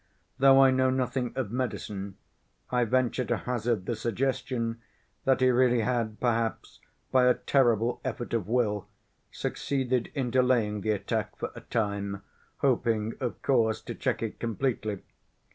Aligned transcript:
Though 0.39 0.63
I 0.63 0.71
know 0.71 0.89
nothing 0.89 1.31
of 1.35 1.51
medicine, 1.51 2.17
I 2.71 2.85
venture 2.85 3.23
to 3.25 3.37
hazard 3.37 3.85
the 3.85 3.95
suggestion 3.95 4.81
that 5.25 5.41
he 5.41 5.51
really 5.51 5.81
had 5.81 6.19
perhaps, 6.19 6.79
by 7.11 7.27
a 7.27 7.35
terrible 7.35 8.01
effort 8.03 8.33
of 8.33 8.47
will, 8.47 8.87
succeeded 9.31 10.09
in 10.15 10.31
delaying 10.31 10.81
the 10.81 10.89
attack 10.89 11.37
for 11.37 11.51
a 11.53 11.61
time, 11.61 12.23
hoping, 12.61 13.13
of 13.19 13.39
course, 13.43 13.79
to 13.81 13.93
check 13.93 14.23
it 14.23 14.39
completely. 14.39 15.03